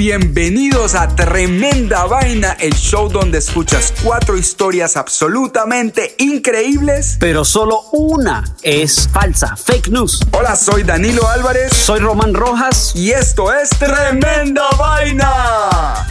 [0.00, 7.18] bienvenidos a Tremenda Vaina, el show donde escuchas cuatro historias absolutamente increíbles.
[7.20, 10.26] Pero solo una es falsa, fake news.
[10.32, 11.74] Hola, soy Danilo Álvarez.
[11.74, 12.94] Soy Román Rojas.
[12.96, 16.06] Y esto es Tremenda Vaina.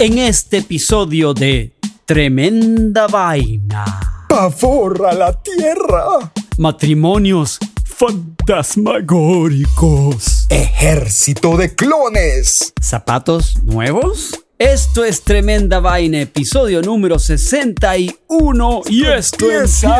[0.00, 1.72] En este episodio de
[2.04, 4.24] Tremenda Vaina.
[4.28, 6.32] Pavor a la tierra.
[6.58, 7.60] Matrimonios
[7.96, 10.46] fantasmagóricos.
[10.50, 12.74] Ejército de clones.
[12.80, 14.42] ¿Zapatos nuevos?
[14.58, 18.82] Esto es Tremenda Vaina, episodio número 61.
[18.88, 19.96] Y esto empieza.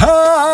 [0.00, 0.47] Ah,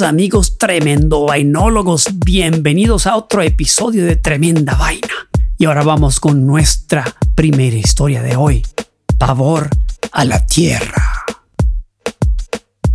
[0.00, 5.28] Amigos tremendo vainólogos, bienvenidos a otro episodio de Tremenda Vaina.
[5.58, 8.64] Y ahora vamos con nuestra primera historia de hoy.
[9.18, 9.68] Pavor
[10.10, 11.26] a la tierra.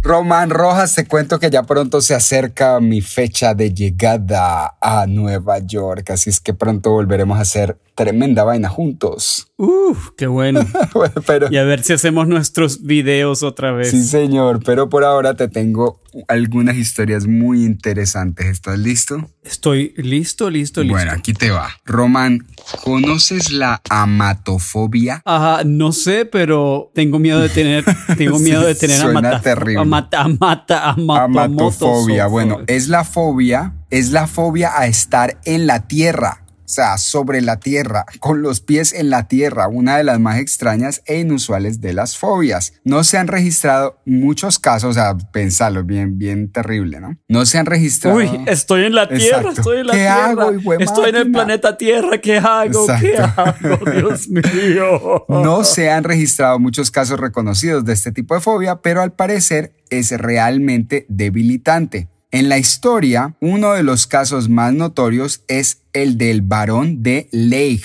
[0.02, 5.60] Román Rojas, te cuento que ya pronto se acerca mi fecha de llegada a Nueva
[5.60, 9.48] York, así es que pronto volveremos a hacer tremenda vaina juntos.
[9.58, 10.62] Uf, qué bueno.
[10.94, 13.90] Bueno, pero Y a ver si hacemos nuestros videos otra vez.
[13.92, 18.46] sí, señor, pero por ahora te tengo algunas historias muy interesantes.
[18.48, 19.30] ¿Estás listo?
[19.44, 20.94] Estoy listo, listo, listo.
[20.96, 21.70] Bueno, aquí te va.
[21.86, 22.46] Román,
[22.84, 25.22] ¿conoces la amatofobia?
[25.26, 27.84] Ajá, no sé, pero tengo miedo de tener,
[28.18, 29.80] tengo Sí, miedo de tener suena amata, terrible.
[29.82, 32.28] amata, amata, amata- Amatofobia.
[32.28, 36.44] Bueno, es la fobia, es la fobia a estar en la tierra.
[36.68, 40.38] O sea, sobre la tierra, con los pies en la tierra, una de las más
[40.38, 42.74] extrañas e inusuales de las fobias.
[42.84, 47.18] No se han registrado muchos casos, o sea, pensalo, bien, bien terrible, ¿no?
[47.30, 48.18] No se han registrado.
[48.18, 49.50] Uy, estoy en la tierra, Exacto.
[49.62, 50.26] estoy en la ¿Qué tierra.
[50.26, 52.86] hago, estoy en el planeta Tierra, ¿qué hago?
[53.00, 53.86] ¿Qué hago?
[53.92, 55.26] Dios mío.
[55.30, 59.74] No se han registrado muchos casos reconocidos de este tipo de fobia, pero al parecer
[59.90, 62.10] es realmente debilitante.
[62.38, 67.82] En la historia, uno de los casos más notorios es el del varón de Lake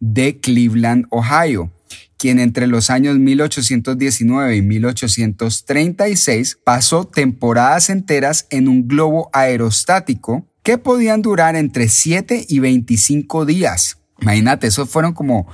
[0.00, 1.70] de Cleveland, Ohio,
[2.16, 10.78] quien entre los años 1819 y 1836 pasó temporadas enteras en un globo aerostático que
[10.78, 13.98] podían durar entre 7 y 25 días.
[14.22, 15.48] Imagínate, eso fueron como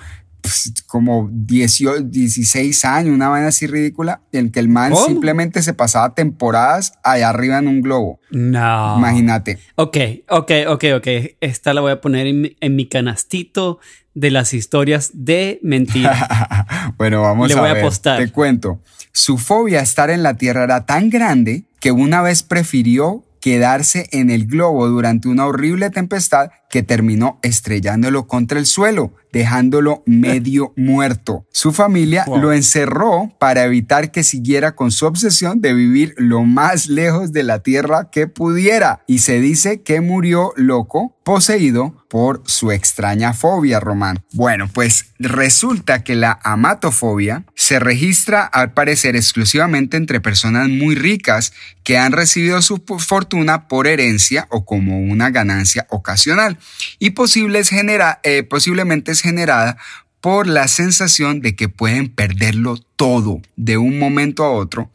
[0.87, 5.07] como 18, 16 años, una vaina así ridícula, en que el man ¿Cómo?
[5.07, 8.21] simplemente se pasaba temporadas allá arriba en un globo.
[8.31, 8.97] No.
[8.99, 9.59] Imagínate.
[9.75, 9.97] Ok,
[10.29, 11.07] ok, ok, ok.
[11.41, 13.79] Esta la voy a poner en mi, en mi canastito
[14.15, 16.95] de las historias de mentira.
[16.99, 17.83] bueno, vamos Le a voy a ver.
[17.83, 18.19] apostar.
[18.19, 18.81] Te cuento.
[19.13, 24.09] Su fobia a estar en la Tierra era tan grande que una vez prefirió quedarse
[24.11, 30.73] en el globo durante una horrible tempestad que terminó estrellándolo contra el suelo, dejándolo medio
[30.77, 31.45] muerto.
[31.53, 32.39] Su familia Wow.
[32.41, 37.43] lo encerró para evitar que siguiera con su obsesión de vivir lo más lejos de
[37.43, 39.03] la Tierra que pudiera.
[39.07, 44.21] Y se dice que murió loco, poseído por su extraña fobia, Román.
[44.33, 51.53] Bueno, pues resulta que la amatofobia se registra al parecer exclusivamente entre personas muy ricas
[51.85, 56.59] que han recibido su fortuna por herencia o como una ganancia ocasional
[56.99, 59.77] y posibles genera- eh, posiblemente generada
[60.21, 64.91] por la sensación de que pueden perderlo todo de un momento a otro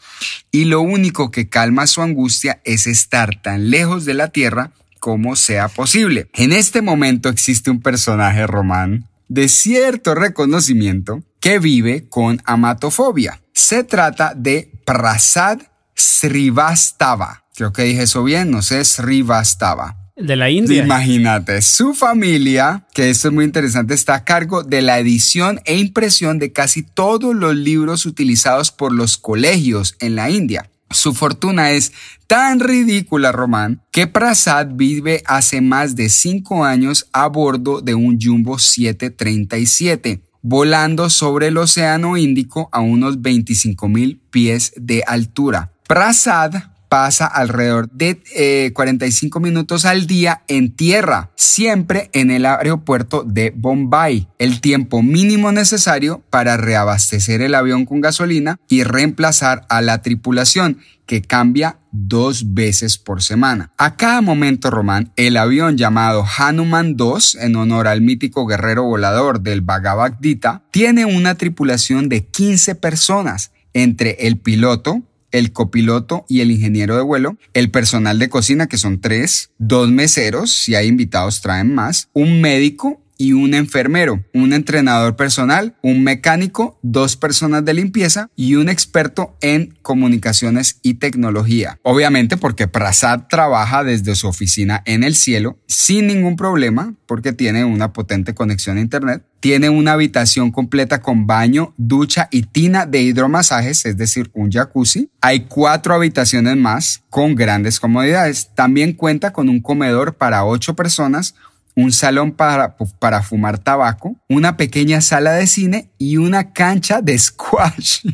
[0.52, 5.36] y lo único que calma su angustia es estar tan lejos de la Tierra como
[5.36, 6.30] sea posible.
[6.34, 13.42] En este momento existe un personaje román de cierto reconocimiento que vive con amatofobia.
[13.54, 15.60] Se trata de Prasad
[15.96, 17.44] Srivastava.
[17.56, 20.03] Creo que dije eso bien, no sé, Srivastava.
[20.16, 20.84] De la India.
[20.84, 25.78] Imagínate, su familia, que esto es muy interesante, está a cargo de la edición e
[25.78, 30.70] impresión de casi todos los libros utilizados por los colegios en la India.
[30.92, 31.92] Su fortuna es
[32.28, 38.20] tan ridícula, Román, que Prasad vive hace más de cinco años a bordo de un
[38.22, 45.72] Jumbo 737, volando sobre el Océano Índico a unos 25 mil pies de altura.
[45.88, 46.54] Prasad
[46.94, 53.52] pasa alrededor de eh, 45 minutos al día en tierra, siempre en el aeropuerto de
[53.56, 60.04] Bombay, el tiempo mínimo necesario para reabastecer el avión con gasolina y reemplazar a la
[60.04, 63.72] tripulación, que cambia dos veces por semana.
[63.80, 69.42] A cada momento, Román, el avión llamado Hanuman 2, en honor al mítico guerrero volador
[69.42, 75.02] del Bhagavad Gita, tiene una tripulación de 15 personas, entre el piloto,
[75.34, 79.90] el copiloto y el ingeniero de vuelo, el personal de cocina, que son tres, dos
[79.90, 86.04] meseros, si hay invitados traen más, un médico y un enfermero, un entrenador personal, un
[86.04, 91.80] mecánico, dos personas de limpieza y un experto en comunicaciones y tecnología.
[91.84, 97.66] Obviamente porque Prasad trabaja desde su oficina en el cielo sin ningún problema porque tiene
[97.66, 99.24] una potente conexión a internet.
[99.40, 105.10] Tiene una habitación completa con baño, ducha y tina de hidromasajes, es decir, un jacuzzi.
[105.20, 108.52] Hay cuatro habitaciones más con grandes comodidades.
[108.56, 111.36] También cuenta con un comedor para ocho personas,
[111.76, 117.18] un salón para, para fumar tabaco, una pequeña sala de cine y una cancha de
[117.20, 118.06] squash.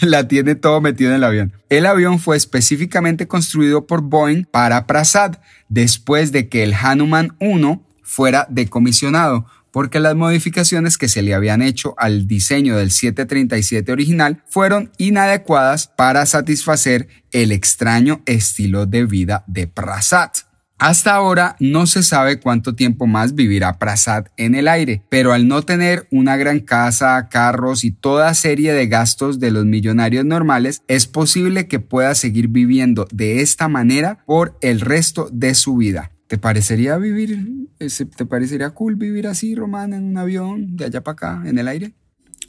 [0.00, 1.52] La tiene todo metido en el avión.
[1.68, 5.36] El avión fue específicamente construido por Boeing para Prasad
[5.68, 11.60] después de que el Hanuman 1 fuera decomisionado porque las modificaciones que se le habían
[11.60, 19.44] hecho al diseño del 737 original fueron inadecuadas para satisfacer el extraño estilo de vida
[19.46, 20.30] de Prasad.
[20.78, 25.48] Hasta ahora no se sabe cuánto tiempo más vivirá Prasad en el aire, pero al
[25.48, 30.82] no tener una gran casa, carros y toda serie de gastos de los millonarios normales,
[30.86, 36.12] es posible que pueda seguir viviendo de esta manera por el resto de su vida.
[36.26, 37.38] ¿Te parecería vivir,
[37.78, 41.68] te parecería cool vivir así, Román, en un avión de allá para acá, en el
[41.68, 41.94] aire?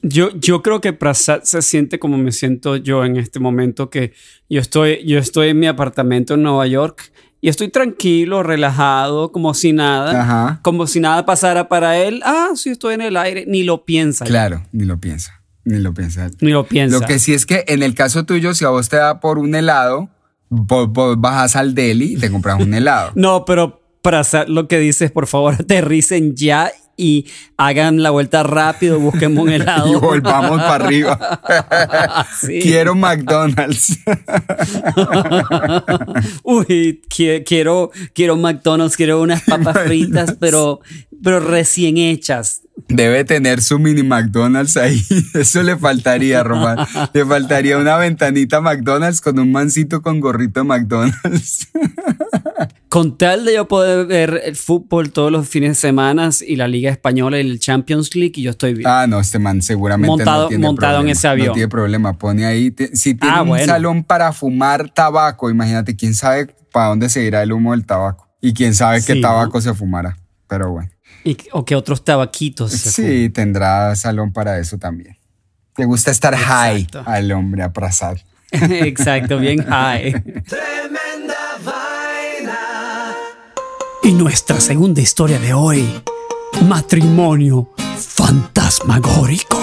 [0.01, 4.13] Yo, yo creo que Prasad se siente como me siento yo en este momento, que
[4.49, 9.53] yo estoy, yo estoy en mi apartamento en Nueva York y estoy tranquilo, relajado, como
[9.53, 12.21] si nada, como si nada pasara para él.
[12.25, 14.25] Ah, sí, estoy en el aire, ni lo piensa.
[14.25, 16.29] Claro, ni lo piensa, ni lo piensa.
[16.41, 16.99] Ni lo piensa.
[16.99, 19.37] Lo que sí es que en el caso tuyo, si a vos te da por
[19.37, 20.09] un helado,
[20.49, 20.89] vos,
[21.19, 23.11] bajas al deli y te compras un helado.
[23.15, 28.43] no, pero para hacer lo que dices, por favor, aterricen ya y hagan la vuelta
[28.43, 29.91] rápido, busquemos un helado.
[29.91, 31.41] y volvamos para arriba.
[32.61, 33.99] Quiero McDonald's.
[36.43, 40.81] Uy, quiero, quiero McDonald's, quiero unas papas fritas, pero,
[41.23, 42.63] pero recién hechas.
[42.89, 45.03] Debe tener su mini McDonald's ahí.
[45.33, 46.77] Eso le faltaría, Román.
[47.13, 51.67] Le faltaría una ventanita McDonald's con un mancito con gorrito de McDonald's.
[52.89, 56.67] Con tal de yo poder ver el fútbol todos los fines de semana y la
[56.67, 58.87] Liga Española y el Champions League, y yo estoy bien.
[58.87, 61.47] Ah, no, este man seguramente montado, no tiene montado en ese avión.
[61.47, 62.13] No tiene problema.
[62.17, 62.73] Pone ahí.
[62.93, 63.65] si tiene Ah, un bueno.
[63.65, 68.29] salón para fumar tabaco, imagínate quién sabe para dónde se irá el humo del tabaco.
[68.41, 70.17] Y quién sabe qué tabaco se fumará.
[70.47, 70.89] Pero bueno.
[71.23, 72.71] Y- o que otros tabaquitos.
[72.71, 75.17] Sí, tendrá salón para eso también.
[75.77, 77.03] Le gusta estar Exacto.
[77.03, 78.17] high al hombre, a Prasad.
[78.51, 78.71] fuman.
[78.73, 80.23] Exacto, bien high.
[84.03, 85.85] Y nuestra segunda historia de hoy,
[86.65, 89.57] matrimonio fantasmagórico.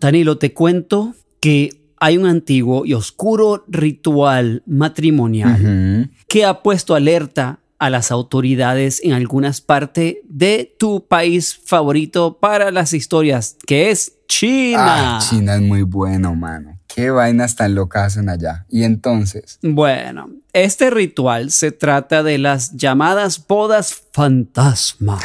[0.00, 7.60] Danilo, te cuento que hay un antiguo y oscuro ritual matrimonial que ha puesto alerta
[7.78, 14.18] a las autoridades en algunas partes de tu país favorito para las historias, que es
[14.26, 15.16] China.
[15.16, 16.78] Ah, China es muy bueno, mano.
[16.88, 18.66] Qué vainas tan locas hacen allá.
[18.68, 25.18] Y entonces, Bueno, este ritual se trata de las llamadas bodas fantasma.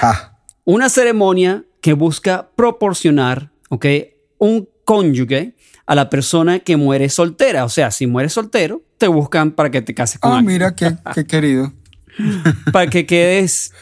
[0.63, 3.85] Una ceremonia que busca proporcionar, ¿ok?
[4.37, 7.65] Un cónyuge a la persona que muere soltera.
[7.65, 10.95] O sea, si mueres soltero, te buscan para que te cases con ah, mira qué,
[11.13, 11.71] qué querido.
[12.71, 13.73] Para que quedes,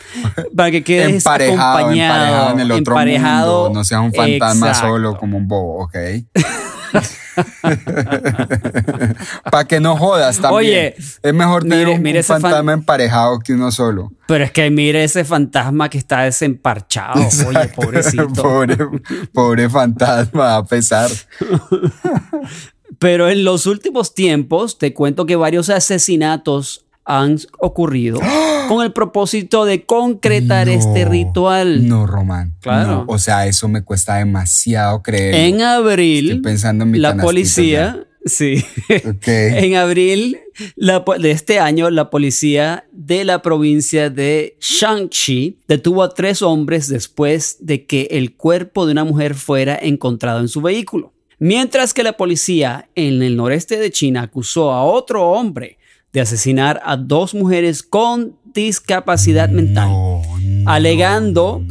[0.56, 3.64] para que quedes Emparejado, acompañado, emparejado en el otro emparejado.
[3.66, 3.80] mundo.
[3.80, 4.88] No sea un fantasma Exacto.
[4.90, 5.96] solo como un bobo, ok.
[9.52, 10.58] Para que no jodas también.
[10.60, 14.12] Oye, es mejor tener mire- un, mire un ese fan- fantasma emparejado que uno solo.
[14.28, 17.22] Pero es que mire ese fantasma que está desemparchado.
[17.48, 18.28] Oye, pobrecito.
[18.34, 18.78] pobre,
[19.34, 21.10] pobre fantasma, a pesar.
[23.00, 26.86] Pero en los últimos tiempos te cuento que varios asesinatos
[27.20, 28.20] han ocurrido
[28.68, 31.88] con el propósito de concretar No, este ritual.
[31.88, 32.56] No, Román.
[32.62, 32.88] Claro.
[32.88, 35.36] No, o sea, eso me cuesta demasiado creer.
[35.36, 39.28] En abril, Estoy pensando en mi la policía, sí, Ok.
[39.28, 40.38] en abril
[40.76, 46.88] la de este año, la policía de la provincia de Shaanxi detuvo a tres hombres
[46.88, 51.14] después de que el cuerpo de una mujer fuera encontrado en su vehículo.
[51.40, 55.80] Mientras que la policía en el noreste de China acusó a otro hombre
[56.14, 60.22] de asesinar a dos mujeres con discapacidad mental, no,
[60.66, 61.64] alegando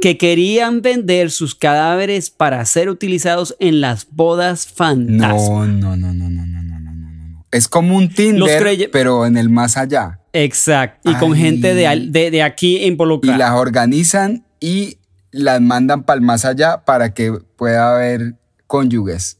[0.00, 5.66] que querían vender sus cadáveres para ser utilizados en las bodas fantasma.
[5.66, 9.48] No, no, no, no, no, no, no, no, Es como un Tinder, pero en el
[9.48, 10.18] más allá.
[10.32, 13.36] Exacto, y con gente de, de, de aquí involucrada.
[13.36, 14.98] Y las organizan y
[15.30, 18.34] las mandan para el más allá para que pueda haber
[18.66, 19.38] cónyuges.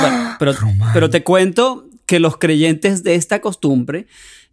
[0.00, 0.36] Bueno,
[0.92, 4.06] pero te cuento que los creyentes de esta costumbre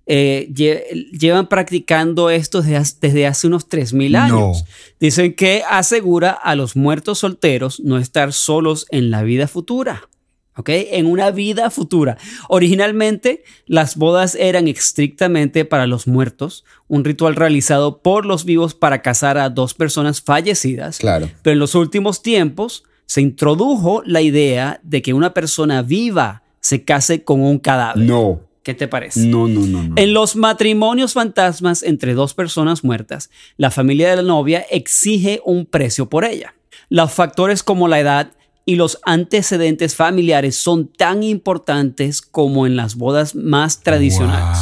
[0.05, 4.65] eh, llevan practicando esto desde, hace unos 3.000 años.
[4.99, 10.09] Dicen que asegura a los muertos solteros no estar solos en la vida futura.
[10.55, 10.69] ¿ok?
[10.69, 12.17] En una vida futura.
[12.49, 19.01] Originalmente, las bodas eran estrictamente para los muertos, un ritual realizado por los vivos para
[19.01, 20.97] casar a dos personas fallecidas.
[20.97, 21.29] Claro.
[21.41, 26.83] Pero en los últimos tiempos se introdujo la idea de que una persona viva se
[26.83, 28.03] case con un cadáver.
[28.03, 28.41] No.
[28.63, 29.19] ¿Qué te parece?
[29.19, 29.95] No, no, no, no.
[29.97, 35.65] En los matrimonios fantasmas entre dos personas muertas, la familia de la novia exige un
[35.65, 36.55] precio por ella.
[36.87, 38.31] Los factores como la edad
[38.65, 44.59] y los antecedentes familiares son tan importantes como en las bodas más tradicionales.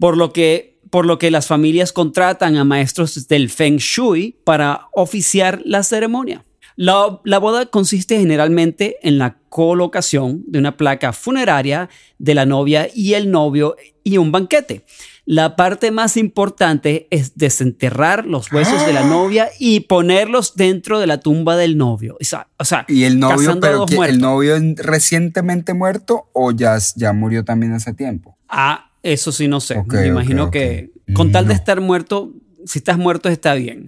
[0.00, 4.88] Por lo que por lo que las familias contratan a maestros del Feng Shui para
[4.92, 6.46] oficiar la ceremonia.
[6.80, 11.88] La, boda consiste generalmente en la colocación de una placa funeraria
[12.20, 14.84] de la novia y el novio y un banquete.
[15.24, 19.08] La parte más importante es desenterrar los huesos de la ¡Ah!
[19.08, 22.16] novia y ponerlos dentro de la tumba del novio.
[22.60, 27.72] O sea, ¿Y el novio, pero el novio recientemente muerto o ya, ya murió también
[27.72, 28.38] hace tiempo?
[28.48, 29.82] Ah, eso sí no sé.
[29.88, 32.32] Me imagino que con tal de estar muerto,
[32.68, 33.86] si estás muerto está bien.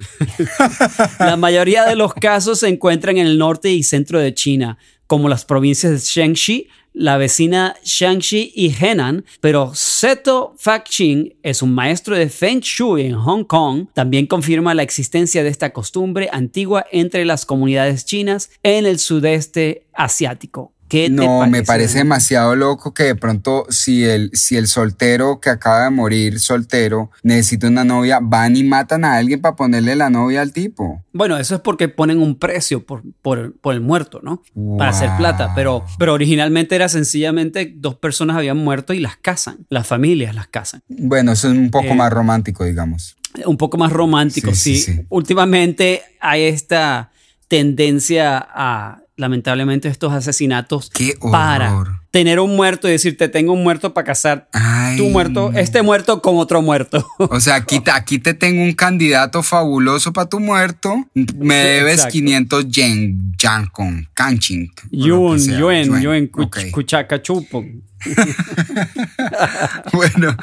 [1.19, 5.29] la mayoría de los casos se encuentran en el norte y centro de China, como
[5.29, 12.17] las provincias de Shaanxi, la vecina Shaanxi y Henan, pero Seto Fakqing es un maestro
[12.17, 13.87] de Feng Shui en Hong Kong.
[13.95, 19.87] También confirma la existencia de esta costumbre antigua entre las comunidades chinas en el sudeste
[19.93, 20.73] asiático
[21.11, 25.85] no, me parece demasiado loco que de pronto si el, si el soltero que acaba
[25.85, 30.41] de morir soltero necesita una novia, van y matan a alguien para ponerle la novia
[30.41, 31.05] al tipo.
[31.13, 34.43] Bueno, eso es porque ponen un precio por, por, el muerto, ¿no?
[34.79, 39.67] Para hacer plata, pero, pero originalmente era sencillamente dos personas habían muerto y las casan,
[39.69, 40.83] las familias las casan.
[40.89, 43.17] Bueno, eso es un poco eh, más romántico, digamos.
[43.45, 44.85] Un poco más romántico, sí.
[45.09, 47.11] Últimamente hay esta
[47.49, 50.91] tendencia a lamentablemente estos asesinatos
[51.31, 54.49] para tener un muerto y decirte tengo un muerto para casar
[54.97, 57.07] tu muerto, este muerto con otro muerto.
[57.19, 60.95] O sea, aquí, aquí te tengo un candidato fabuloso para tu muerto.
[61.37, 63.35] Me debes 500 yen,
[63.73, 64.73] con Kanching.
[64.91, 66.31] Yun, yuen, yuen,
[66.73, 67.65] cuchaca chupo.
[69.93, 70.37] bueno,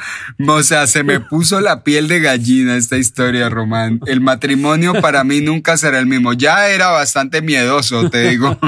[0.46, 4.00] o sea, se me puso la piel de gallina esta historia, Román.
[4.06, 6.32] El matrimonio para mí nunca será el mismo.
[6.32, 8.58] Ya era bastante miedoso, te digo.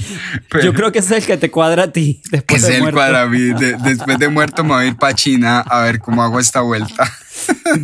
[0.62, 2.22] Yo creo que es el que te cuadra a ti.
[2.30, 3.50] Después es el cuadra a mí.
[3.82, 7.10] después de muerto me voy a ir para China a ver cómo hago esta vuelta.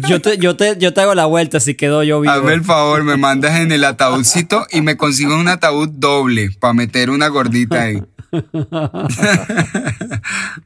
[0.09, 2.33] Yo, te, yo, te, yo te hago la vuelta si quedo yo vivo.
[2.33, 6.75] Hazme el favor, me mandas en el ataúdcito y me consigo un ataúd doble para
[6.75, 8.03] meter una gordita ahí.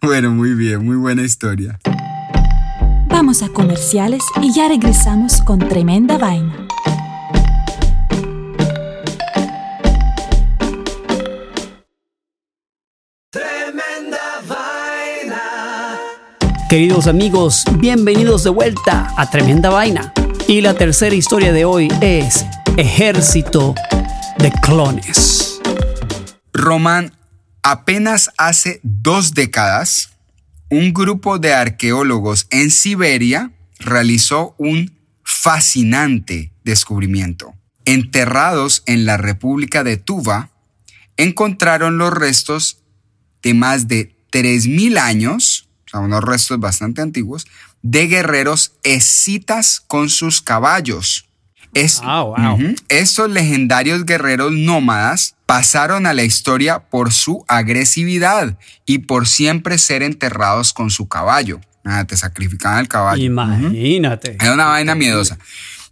[0.02, 1.78] bueno, muy bien, muy buena historia.
[3.08, 6.68] Vamos a comerciales y ya regresamos con tremenda vaina.
[16.68, 20.12] Queridos amigos, bienvenidos de vuelta a Tremenda Vaina.
[20.46, 22.44] Y la tercera historia de hoy es
[22.76, 23.74] Ejército
[24.38, 25.62] de Clones.
[26.52, 27.14] Román
[27.62, 30.10] Apenas hace dos décadas,
[30.68, 37.54] un grupo de arqueólogos en Siberia realizó un fascinante descubrimiento.
[37.86, 40.50] Enterrados en la República de Tuva,
[41.16, 42.78] encontraron los restos
[43.42, 45.57] de más de 3.000 años,
[45.98, 47.46] sea, unos restos bastante antiguos,
[47.82, 51.28] de guerreros escitas con sus caballos.
[52.02, 52.56] Ah,
[52.88, 60.02] estos legendarios guerreros nómadas pasaron a la historia por su agresividad y por siempre ser
[60.02, 61.60] enterrados con su caballo.
[62.06, 63.22] Te sacrificaban el caballo.
[63.22, 64.36] Imagínate.
[64.40, 65.38] Era una vaina miedosa.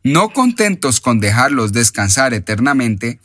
[0.02, 3.18] No contentos con dejarlos descansar eternamente,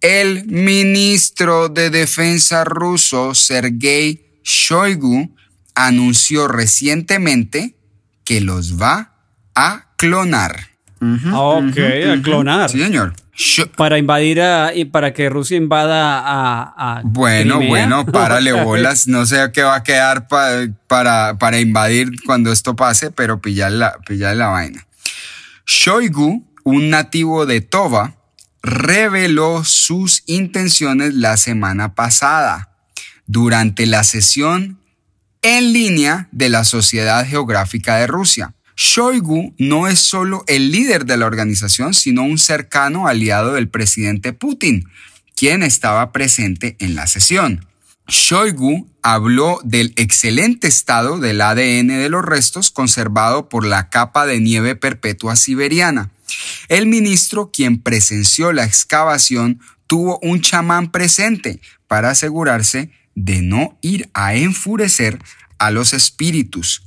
[0.00, 5.34] el ministro de Defensa ruso, Sergei Shoigu,
[5.74, 7.76] anunció recientemente
[8.24, 9.12] que los va
[9.54, 10.68] a clonar.
[11.00, 11.78] ok,
[12.10, 12.70] a clonar.
[12.70, 13.14] Sí, señor.
[13.76, 14.40] Para invadir
[14.74, 17.00] y para que Rusia invada a.
[17.04, 19.08] bueno, bueno, párale bolas.
[19.08, 23.98] No sé qué va a quedar para, para invadir cuando esto pase, pero pillar la,
[24.06, 24.86] pillar la vaina.
[25.66, 28.14] Shoigu, un nativo de Tova,
[28.62, 32.70] reveló sus intenciones la semana pasada
[33.26, 34.81] durante la sesión
[35.42, 38.54] en línea de la Sociedad Geográfica de Rusia.
[38.76, 44.32] Shoigu no es solo el líder de la organización, sino un cercano aliado del presidente
[44.32, 44.88] Putin,
[45.36, 47.66] quien estaba presente en la sesión.
[48.08, 54.40] Shoigu habló del excelente estado del ADN de los restos conservado por la capa de
[54.40, 56.10] nieve perpetua siberiana.
[56.68, 64.10] El ministro, quien presenció la excavación, tuvo un chamán presente para asegurarse de no ir
[64.14, 65.18] a enfurecer
[65.58, 66.82] a los espíritus.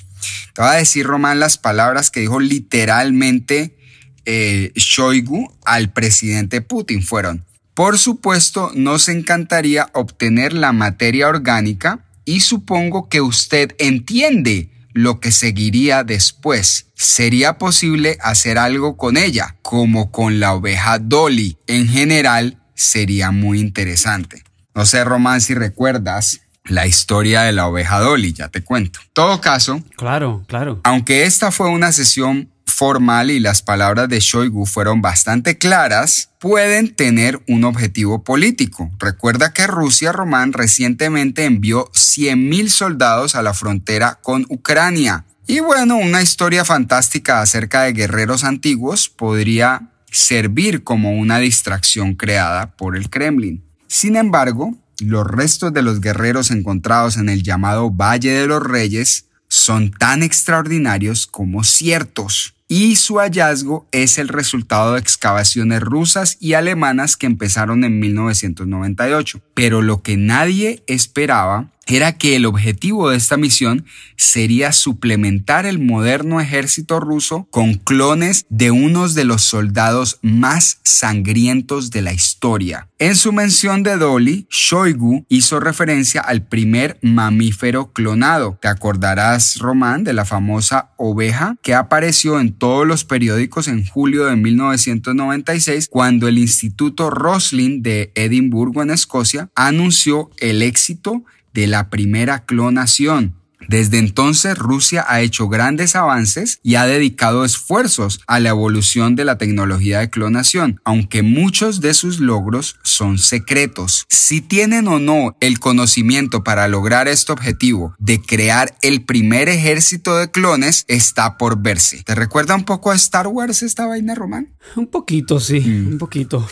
[0.53, 3.77] Te voy a decir, Román, las palabras que dijo literalmente
[4.25, 12.39] eh, Shoigu al presidente Putin fueron, por supuesto, nos encantaría obtener la materia orgánica y
[12.39, 16.87] supongo que usted entiende lo que seguiría después.
[16.95, 21.57] Sería posible hacer algo con ella, como con la oveja Dolly.
[21.67, 24.44] En general, sería muy interesante.
[24.75, 28.99] No sé, Román, si recuerdas la historia de la oveja Dolly, ya te cuento.
[29.13, 29.81] Todo caso.
[29.95, 30.81] Claro, claro.
[30.83, 36.93] Aunque esta fue una sesión formal y las palabras de Shoigu fueron bastante claras, pueden
[36.93, 38.91] tener un objetivo político.
[38.99, 45.23] Recuerda que Rusia Román recientemente envió 100.000 soldados a la frontera con Ucrania.
[45.47, 52.75] Y bueno, una historia fantástica acerca de guerreros antiguos podría servir como una distracción creada
[52.75, 53.64] por el Kremlin.
[53.87, 59.25] Sin embargo, los restos de los guerreros encontrados en el llamado Valle de los Reyes
[59.47, 66.53] son tan extraordinarios como ciertos y su hallazgo es el resultado de excavaciones rusas y
[66.53, 69.41] alemanas que empezaron en 1998.
[69.53, 73.85] Pero lo que nadie esperaba era que el objetivo de esta misión
[74.17, 81.91] sería suplementar el moderno ejército ruso con clones de unos de los soldados más sangrientos
[81.91, 82.89] de la historia.
[82.97, 88.57] En su mención de Dolly, Shoigu hizo referencia al primer mamífero clonado.
[88.61, 94.25] Te acordarás, Román, de la famosa oveja que apareció en todos los periódicos en julio
[94.25, 101.23] de 1996 cuando el Instituto Roslin de Edimburgo en Escocia anunció el éxito
[101.55, 103.33] de la primera clonación.
[103.67, 109.25] Desde entonces Rusia ha hecho grandes avances y ha dedicado esfuerzos a la evolución de
[109.25, 114.05] la tecnología de clonación, aunque muchos de sus logros son secretos.
[114.09, 120.15] Si tienen o no el conocimiento para lograr este objetivo de crear el primer ejército
[120.17, 122.03] de clones está por verse.
[122.03, 124.53] ¿Te recuerda un poco a Star Wars esta vaina, Román?
[124.75, 125.87] Un poquito, sí, mm.
[125.93, 126.47] un poquito.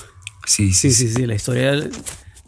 [0.45, 1.73] Sí sí, sí, sí, la historia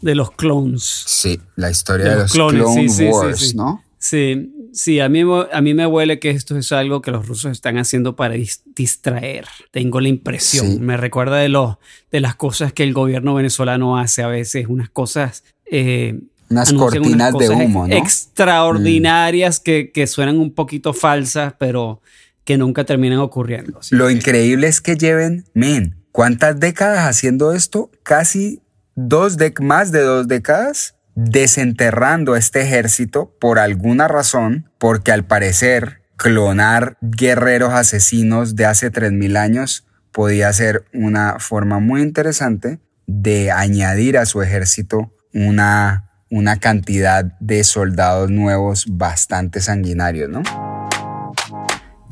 [0.00, 0.82] de los clones.
[1.06, 3.82] Sí, la historia de, los, clones, Clone Wars, ¿no?
[3.98, 7.50] Sí, sí, a mí, a mí me huele que esto es algo que los rusos
[7.50, 8.34] están haciendo para
[8.74, 9.46] distraer.
[9.70, 10.80] Tengo la impresión.
[10.84, 11.76] Me recuerda de, los,
[12.12, 15.44] de las cosas que el gobierno venezolano hace a veces, unas cosas...
[15.70, 17.94] Eh, unas cortinas de humo, ¿no?
[17.96, 22.00] Extraordinarias que, que suenan un poquito falsas, pero
[22.44, 23.80] que nunca terminan ocurriendo.
[23.90, 27.90] Lo increíble es que lleven, men, ¿cuántas décadas haciendo esto?
[28.04, 28.60] Casi
[28.96, 36.02] dos más de dos décadas desenterrando a este ejército por alguna razón, porque al parecer
[36.16, 44.18] clonar guerreros asesinos de hace 3.000 años podía ser una forma muy interesante de añadir
[44.18, 50.42] a su ejército una, una cantidad de soldados nuevos bastante sanguinarios, ¿no?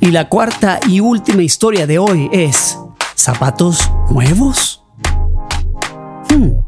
[0.01, 2.79] Y la cuarta y última historia de hoy es
[3.17, 4.85] ¿zapatos nuevos?
[6.29, 6.64] Hmm.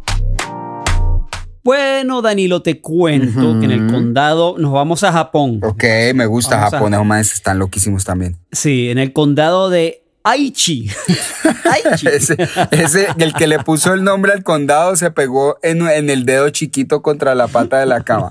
[1.67, 5.59] Bueno, Danilo, te cuento que en el condado nos vamos a Japón.
[5.65, 5.83] Ok,
[6.15, 8.37] me gusta Japón, esos maestros están loquísimos también.
[8.53, 10.89] Sí, en el condado de Aichi.
[11.65, 12.07] Aichi.
[12.07, 17.03] ese, el que le puso el nombre al condado se pegó en, el dedo chiquito
[17.03, 18.31] contra la pata de la cama.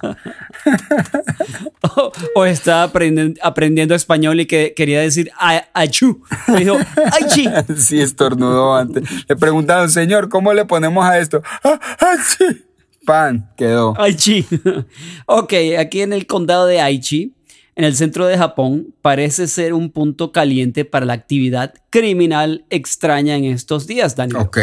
[2.36, 5.30] o, estaba aprendiendo, español y que quería decir
[5.74, 6.24] Aichu.
[6.48, 6.78] Me dijo
[7.12, 7.50] Aichi.
[7.76, 9.04] sí, estornudó antes.
[9.28, 11.43] Le preguntaron, señor, ¿cómo le ponemos a esto?
[11.65, 12.63] Ah, Aichi
[13.06, 13.94] pan quedó.
[14.00, 14.46] Aichi.
[15.26, 17.34] ok, aquí en el condado de Aichi,
[17.76, 23.36] en el centro de Japón, parece ser un punto caliente para la actividad criminal extraña
[23.36, 24.41] en estos días, Daniel.
[24.41, 24.58] Ok.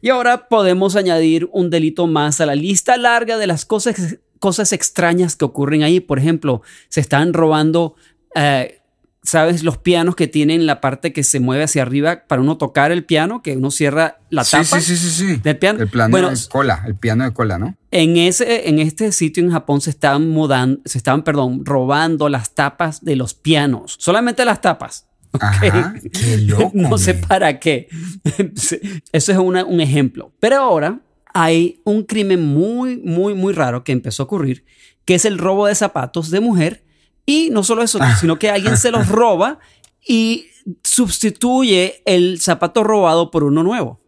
[0.00, 4.72] Y ahora podemos añadir un delito más a la lista larga de las cosas, cosas
[4.72, 6.00] extrañas que ocurren ahí.
[6.00, 7.96] Por ejemplo, se están robando
[8.34, 8.82] eh,
[9.22, 9.62] ¿sabes?
[9.62, 13.04] Los pianos que tienen la parte que se mueve hacia arriba para uno tocar el
[13.04, 15.36] piano, que uno cierra la tapa sí, sí, sí, sí.
[15.36, 15.80] del piano.
[15.80, 17.76] El piano de cola, el piano de cola, ¿no?
[17.92, 22.54] En, ese, en este sitio en Japón se estaban mudando, se estaban, perdón, robando las
[22.54, 23.96] tapas de los pianos.
[23.98, 25.06] Solamente las tapas.
[25.38, 26.70] Ajá, qué loco.
[26.74, 27.88] no sé para qué.
[29.12, 30.32] Eso es un ejemplo.
[30.40, 31.00] Pero ahora
[31.34, 34.64] hay un crimen muy, muy, muy raro que empezó a ocurrir,
[35.04, 36.84] que es el robo de zapatos de mujer
[37.24, 38.16] y no solo eso, ah.
[38.16, 39.58] sino que alguien se los roba
[40.06, 40.46] y
[40.82, 44.00] sustituye el zapato robado por uno nuevo.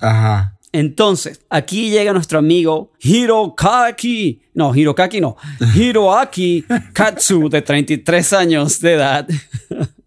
[0.00, 0.55] Ajá.
[0.76, 5.34] Entonces, aquí llega nuestro amigo Hirokaki, no, Hirokaki no,
[5.74, 9.26] Hiroaki Katsu, de 33 años de edad,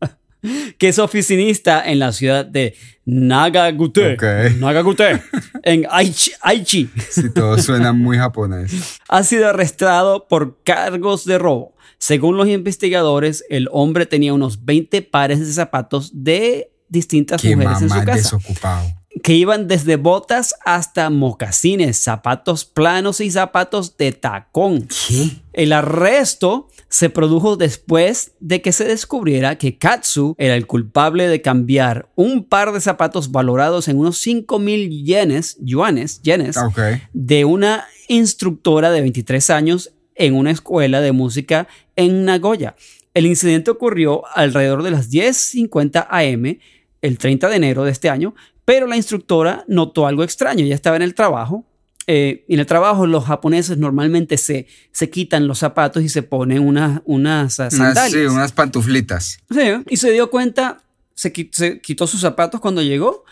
[0.78, 4.16] que es oficinista en la ciudad de Nagagute,
[4.60, 5.24] Nagagute,
[5.64, 6.88] en Aichi, Aichi.
[7.10, 9.00] Sí, todo suena muy japonés.
[9.08, 11.74] Ha sido arrestado por cargos de robo.
[11.98, 17.90] Según los investigadores, el hombre tenía unos 20 pares de zapatos de distintas mujeres en
[17.90, 18.14] su casa.
[18.14, 18.99] desocupado.
[19.24, 24.88] Que iban desde botas hasta mocasines, zapatos planos y zapatos de tacón.
[25.08, 25.32] ¿Qué?
[25.54, 31.42] El arresto se produjo después de que se descubriera que Katsu era el culpable de
[31.42, 36.80] cambiar un par de zapatos valorados en unos 5 mil yenes, yuanes, yenes, Ok.
[37.14, 42.76] de una instructora de 23 años en una escuela de música en Nagoya.
[43.14, 46.58] El incidente ocurrió alrededor de las 10.50 am
[47.02, 48.36] el 30 de enero de este año,
[48.70, 50.64] pero la instructora notó algo extraño.
[50.64, 51.66] Ella estaba en el trabajo.
[52.06, 56.22] eh, y en el trabajo los japoneses normalmente se, se quitan los zapatos y se
[56.22, 58.12] ponen unas, unas ah, sandalias.
[58.12, 59.40] sí, unas pantuflitas.
[59.50, 60.84] Sí, y se dio cuenta,
[61.16, 63.26] se, se quitó sus zapatos cuando llegó,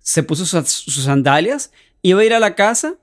[0.00, 1.70] se puso sus, sus sandalias,
[2.02, 2.96] iba a ir a la casa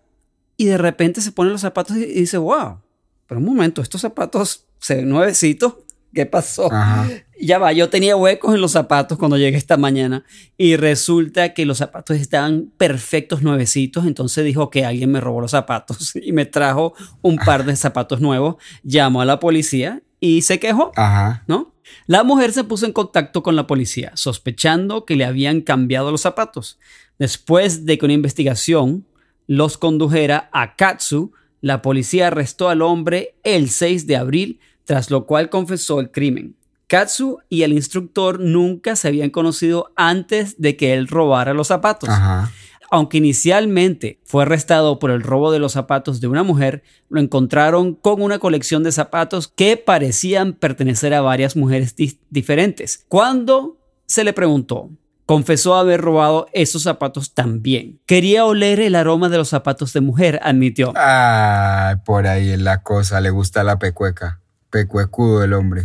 [0.58, 2.82] y de repente se pone los zapatos y, y dice, wow,
[3.28, 5.76] pero un momento, estos zapatos se ven nuevecitos,
[6.13, 6.69] ¿qué pasó?
[6.69, 7.08] Ajá.
[7.39, 10.23] Ya va, yo tenía huecos en los zapatos cuando llegué esta mañana
[10.58, 14.06] y resulta que los zapatos estaban perfectos, nuevecitos.
[14.06, 18.21] Entonces dijo que alguien me robó los zapatos y me trajo un par de zapatos
[18.21, 18.56] nuevos.
[18.84, 20.91] Llamó a la policía y se quejó.
[20.95, 21.43] Ajá.
[21.47, 21.73] ¿no?
[22.06, 26.21] La mujer se puso en contacto con la policía, sospechando que le habían cambiado los
[26.21, 26.80] zapatos.
[27.19, 29.06] Después de que una investigación
[29.47, 35.26] los condujera a Katsu, la policía arrestó al hombre el 6 de abril, tras lo
[35.26, 36.57] cual confesó el crimen.
[36.88, 42.10] Katsu y el instructor nunca se habían conocido antes de que él robara los zapatos.
[42.10, 42.52] Ajá.
[42.89, 47.93] Aunque inicialmente fue arrestado por el robo de los zapatos de una mujer, lo encontraron
[47.95, 53.04] con una colección de zapatos que parecían pertenecer a varias mujeres di- diferentes.
[53.10, 54.89] Cuando se le preguntó,
[55.26, 58.00] confesó haber robado esos zapatos también.
[58.06, 60.93] Quería oler el aroma de los zapatos de mujer, admitió.
[60.95, 63.19] Ay, por ahí es la cosa.
[63.19, 64.39] Le gusta la pecueca.
[64.78, 65.84] Pecuecudo el hombre.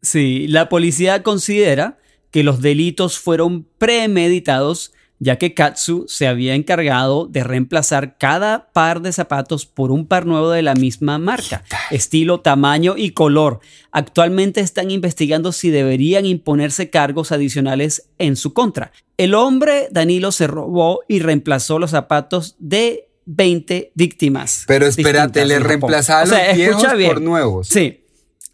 [0.00, 1.98] Sí, la policía considera
[2.30, 4.92] que los delitos fueron premeditados
[5.22, 10.26] ya que Katsu se había encargado de reemplazar cada par de zapatos por un par
[10.26, 13.60] nuevo de la misma marca, estilo, tamaño y color.
[13.92, 18.90] Actualmente están investigando si deberían imponerse cargos adicionales en su contra.
[19.16, 24.64] El hombre Danilo se robó y reemplazó los zapatos de 20 víctimas.
[24.66, 27.68] Pero espérate, le reemplazaba O sea, los viejos por nuevos.
[27.68, 28.01] Sí,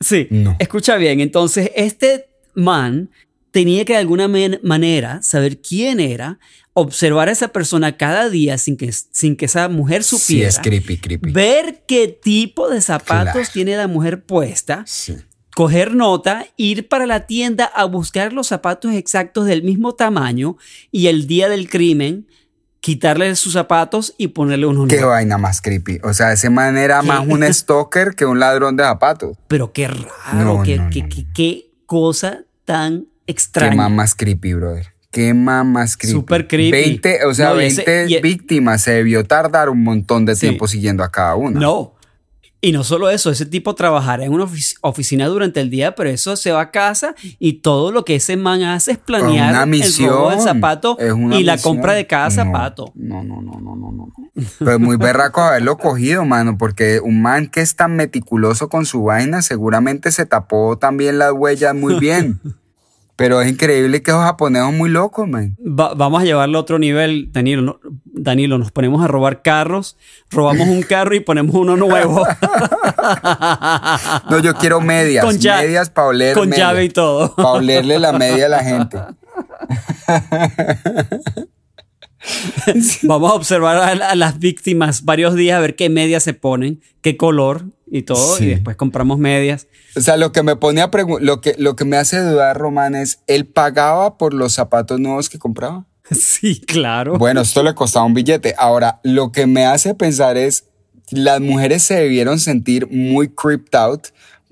[0.01, 0.27] sí.
[0.31, 0.57] No.
[0.59, 3.11] Escucha bien, entonces este man
[3.51, 6.39] tenía que de alguna man- manera saber quién era,
[6.75, 10.59] observar a esa persona cada día sin que, sin que esa mujer Sí, supiera, es
[10.61, 11.33] creepy, creepy.
[11.33, 13.49] ver qué tipo de zapatos Claro.
[13.53, 15.17] tiene la mujer puesta, Sí.
[15.57, 20.57] coger nota, ir para la tienda a buscar los zapatos exactos del mismo tamaño
[20.93, 22.29] y el día del crimen
[22.81, 25.13] quitarle sus zapatos y ponerle unos Qué nuevos.
[25.15, 25.99] vaina más creepy.
[26.05, 29.37] O sea, ese man era más un stalker que un ladrón de zapatos.
[29.49, 33.75] Pero qué raro, No, qué, no, qué- no, qué- qué cosa tan Qué extraña.
[33.77, 34.87] man más creepy, brother.
[35.11, 36.13] Qué man más creepy.
[36.13, 36.71] Súper creepy.
[36.71, 38.83] 20, o sea, No, y ese- 20 y- e víctimas.
[38.83, 40.43] Se debió tardar un montón de Sí.
[40.43, 41.59] tiempo siguiendo a cada una.
[41.59, 41.95] No.
[42.61, 46.11] Y no solo eso, ese tipo trabajará en una ofici- oficina durante el día, pero
[46.11, 49.65] eso se va a casa y todo lo que ese man hace es planear una
[49.65, 50.09] misión.
[50.09, 50.99] el robo del zapato
[51.39, 52.93] y la compra de cada No, zapato.
[52.97, 54.13] No, no, no, no, no, no.
[54.59, 59.05] Pero muy berraco haberlo cogido, mano, porque un man que es tan meticuloso con su
[59.05, 62.41] vaina seguramente se tapó también las huellas muy bien.
[63.19, 65.57] Pero es increíble que esos japoneses son muy locos, man.
[65.59, 67.63] Va- vamos a llevarlo a otro nivel, Danilo.
[67.63, 67.81] ¿no?
[68.05, 69.97] Danilo, nos ponemos a robar carros,
[70.31, 72.25] robamos un carro y ponemos uno nuevo.
[74.31, 75.25] No, yo quiero medias.
[75.25, 76.35] Con medias para oler.
[76.35, 76.67] con media.
[76.69, 77.35] llave y todo.
[77.35, 78.99] Para olerle la media a la gente.
[83.03, 86.81] Vamos a observar a, a las víctimas varios días a ver qué medias se ponen,
[87.03, 88.45] qué color y todo, Sí.
[88.45, 89.67] y después compramos medias.
[89.97, 92.57] O sea, lo que me pone a preguntar, lo que, lo que me hace dudar,
[92.59, 95.87] Román, es, ¿él pagaba por los zapatos nuevos que compraba?
[96.11, 97.19] Sí, claro.
[97.19, 98.55] Bueno, esto le costaba un billete.
[98.57, 100.65] Ahora, lo que me hace pensar es,
[101.11, 104.09] las mujeres se debieron sentir muy creeped out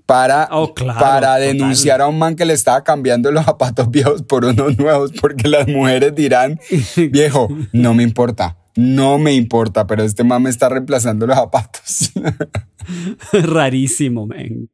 [0.06, 1.42] para, Oh, claro, para total.
[1.42, 5.48] denunciar a un man que le estaba cambiando los zapatos viejos por unos nuevos, porque
[5.48, 6.58] las mujeres dirán,
[7.10, 12.12] viejo, no me importa, no me importa, pero este man me está reemplazando los zapatos.
[13.32, 14.68] Rarísimo, man.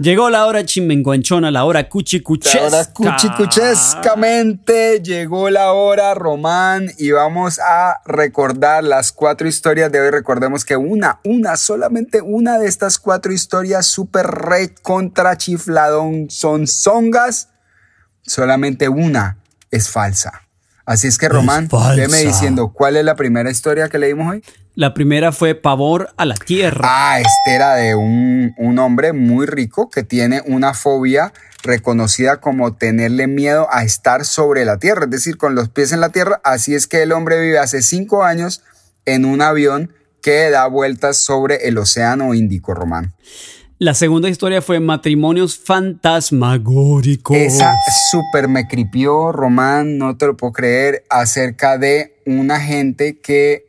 [0.00, 2.64] Llegó la hora chimenguanchona, la hora cuchicuchesca.
[2.64, 10.10] Ahora cuchicuchescamente llegó la hora, Román, y vamos a recordar las cuatro historias de hoy.
[10.10, 16.66] Recordemos que una, una, solamente una de estas cuatro historias super red contra chifladón son
[16.66, 17.50] songas,
[18.22, 19.36] solamente una
[19.70, 20.48] es falsa.
[20.86, 21.96] Así es que, Román, falsa.
[21.96, 24.42] veme diciendo, ¿cuál es la primera historia que leímos hoy?
[24.80, 26.88] La primera fue Pavor a la Tierra.
[26.88, 32.72] Ah, este era de un, un hombre muy rico que tiene una fobia reconocida como
[32.72, 36.40] tenerle miedo a estar sobre la tierra, es decir, con los pies en la tierra.
[36.44, 38.62] Así es que el hombre vive hace cinco años
[39.04, 43.12] en un avión que da vueltas sobre el océano Índico, Román.
[43.76, 47.36] La segunda historia fue Matrimonios Fantasmagóricos.
[47.36, 47.74] Esa
[48.10, 53.68] súper me cripió, Román, no te lo puedo creer, acerca de una gente que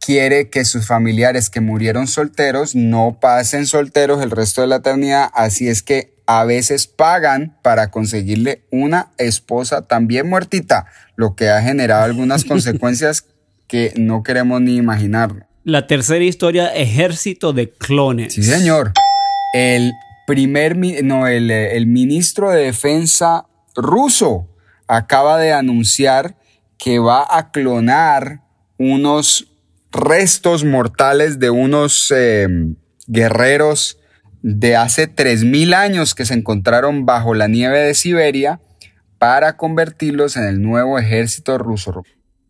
[0.00, 5.30] quiere que sus familiares que murieron solteros no pasen solteros el resto de la eternidad,
[5.34, 11.60] así es que a veces pagan para conseguirle una esposa también muertita, lo que ha
[11.60, 13.26] generado algunas consecuencias
[13.66, 15.48] que no queremos ni imaginar.
[15.64, 18.34] La tercera historia, Ejército de Clones.
[18.34, 18.92] Sí, señor.
[19.54, 19.92] El
[20.26, 24.48] primer, no, el, el ministro de Defensa ruso
[24.86, 26.36] acaba de anunciar
[26.78, 28.42] que va a clonar
[28.78, 29.53] unos
[29.94, 32.48] restos mortales de unos eh,
[33.06, 33.98] guerreros
[34.42, 38.60] de hace 3.000 años que se encontraron bajo la nieve de Siberia
[39.18, 42.02] para convertirlos en el nuevo ejército ruso.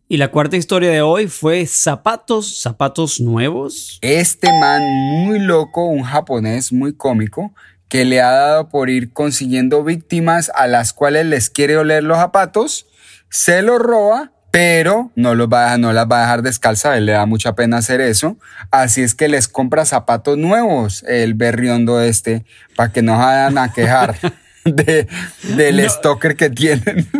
[0.07, 3.97] Y la cuarta historia de hoy fue Zapatos, Zapatos Nuevos.
[4.01, 7.53] Este man muy loco, un japonés muy cómico,
[7.87, 12.17] que le ha dado por ir consiguiendo víctimas a las cuales les quiere oler los
[12.17, 12.87] zapatos,
[13.29, 16.93] se los roba, pero no, los va a dejar- no las va a dejar descalzas,
[16.93, 18.37] a él le da mucha pena hacer eso,
[18.71, 23.57] así es que les compra zapatos nuevos, el berriondo este, para que no se vayan
[23.57, 24.15] a quejar
[24.63, 25.09] de,
[25.57, 27.05] del stalker que tienen.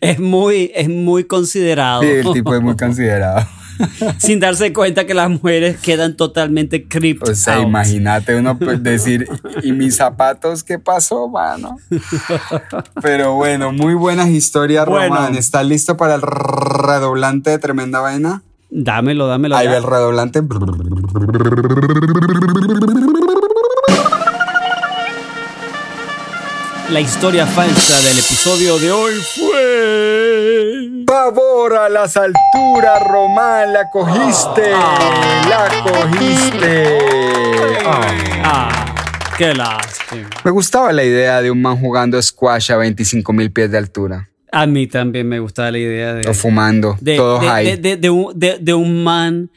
[0.00, 2.02] Es muy, es muy considerado.
[2.02, 3.46] Sí, el tipo es muy considerado.
[4.18, 7.66] Sin darse cuenta que las mujeres quedan totalmente creeped O sea, out.
[7.68, 9.28] imagínate uno pues, decir,
[9.62, 11.76] ¿y mis zapatos qué pasó, mano?
[13.02, 15.14] Pero bueno, muy buenas historias, Bueno.
[15.14, 15.34] Román.
[15.36, 18.42] ¿Estás listo para el redoblante de tremenda vaina?
[18.70, 19.56] Dámelo, dámelo.
[19.56, 20.42] Ahí va el redoblante.
[26.90, 29.47] La historia falsa del episodio de hoy fue.
[31.06, 36.98] Pavor a las alturas, Román, la cogiste, la cogiste.
[37.84, 38.00] Ah.
[38.44, 38.94] Ah,
[39.36, 40.28] qué lástima.
[40.44, 44.28] Me gustaba la idea de un man jugando squash a 25 mil pies de altura.
[44.52, 46.28] A mí también me gustaba la idea de.
[46.28, 47.64] O fumando, de, todos de- high.
[47.66, 49.50] de- de- de un, de- de un man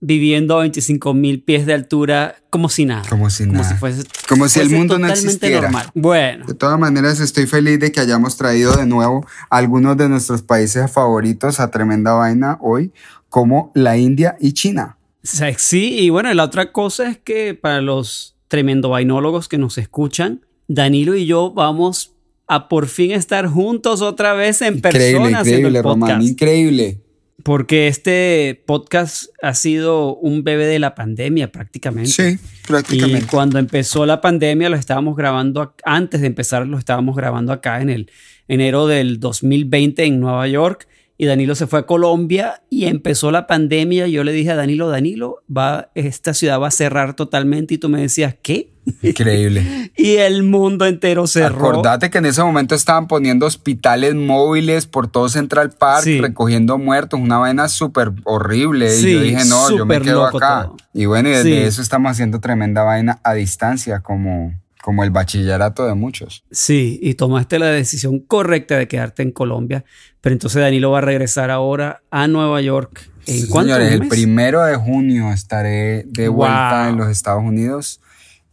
[0.00, 3.02] viviendo a 25 mil pies de altura como si nada.
[3.08, 3.64] Como si nada.
[3.68, 5.62] si fuese, Como si el mundo no existiera.
[5.62, 5.90] normal.
[5.94, 10.42] Bueno, De todas maneras, estoy feliz de que hayamos traído de nuevo algunos de nuestros
[10.42, 12.92] países favoritos a tremenda vaina hoy,
[13.28, 14.98] como la India y China.
[15.22, 20.42] sí, y bueno, la otra cosa es que para los tremendo vainólogos que nos escuchan,
[20.68, 22.12] Danilo y yo vamos
[22.48, 26.10] a por fin estar juntos otra vez en persona Increíble, haciendo increíble, podcast.
[26.10, 27.00] Román, increíble.
[27.46, 32.10] Porque este podcast ha sido un bebé de la pandemia prácticamente.
[32.10, 33.28] Sí, Y prácticamente.
[33.30, 37.90] cuando empezó la pandemia lo estábamos grabando, antes de empezar lo estábamos grabando acá en
[37.90, 38.10] el
[38.48, 43.46] enero del 2020 en Nueva York y Danilo se fue a Colombia y empezó la
[43.46, 44.06] pandemia.
[44.06, 47.88] Yo le dije a Danilo, Danilo, va, esta ciudad va a cerrar totalmente y tú
[47.88, 48.72] me decías, ¿qué?
[49.02, 49.90] Increíble.
[49.98, 51.56] Y el mundo entero cerró.
[51.70, 56.20] Acordate que en ese momento estaban poniendo hospitales móviles por todo Central Park, Sí.
[56.20, 58.90] recogiendo muertos, una vaina súper horrible.
[58.90, 60.64] Sí, y yo dije, no, yo me quedo acá.
[60.66, 60.76] todo.
[60.92, 61.56] Y bueno, y desde Sí.
[61.56, 64.52] eso estamos haciendo tremenda vaina a distancia, como,
[64.86, 66.44] como el bachillerato de muchos.
[66.52, 69.84] Sí, y tomaste la decisión correcta de quedarte en Colombia,
[70.20, 73.10] pero entonces Danilo va a regresar ahora a Nueva York.
[73.26, 73.46] ¿En Sí?
[73.48, 76.90] Señores, ¿Un el primero de junio estaré de vuelta Wow.
[76.90, 78.00] en los Estados Unidos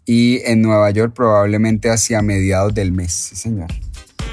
[0.08, 3.12] y en Nueva York probablemente hacia mediados del mes.
[3.14, 3.68] Sí, señor.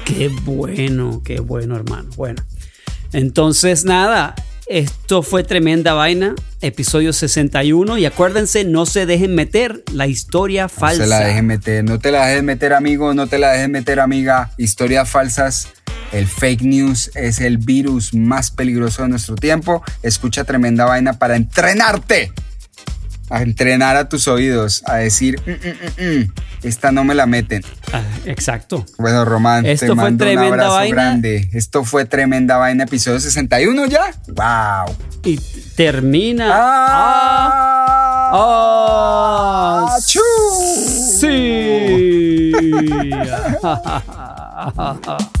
[0.03, 2.09] Qué bueno, qué bueno, hermano.
[2.17, 2.41] Bueno,
[3.13, 4.33] entonces nada,
[4.71, 7.97] esto fue tremenda vaina, episodio 61.
[7.97, 11.03] Y acuérdense, no se dejen meter la historia No falsa.
[11.03, 13.99] se la dejen meter, no te la dejes meter, amigo, no te la dejes meter,
[13.99, 14.51] amiga.
[14.57, 15.67] Historias falsas.
[16.11, 19.83] El fake news es el virus más peligroso de nuestro tiempo.
[20.03, 22.31] Escucha tremenda vaina para entrenarte.
[23.31, 26.31] A entrenar a tus oídos, a decir, "Mm, mm, mm, mm,
[26.63, 27.63] esta no me la meten.
[27.93, 28.85] Ah, exacto.
[28.99, 30.95] Bueno, Román, Esto te fue mando un Tremenda abrazo Vaina.
[30.95, 31.49] grande.
[31.53, 34.11] Esto fue Tremenda Vaina, episodio 61 ya.
[34.27, 34.93] ¡Wow!
[35.23, 35.37] Y
[35.75, 36.49] termina.
[36.53, 38.31] ¡Ah!
[38.33, 39.97] ¡Ah!
[40.01, 40.19] ¡Sí!